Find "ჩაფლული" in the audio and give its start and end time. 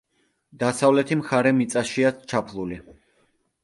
2.29-2.85